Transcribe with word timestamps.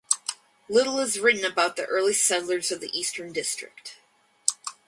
Little 0.67 0.97
is 0.97 1.19
written 1.19 1.45
about 1.45 1.75
the 1.75 1.85
early 1.85 2.13
settlers 2.13 2.71
of 2.71 2.79
the 2.81 2.89
Eastern 2.97 3.31
District. 3.31 3.99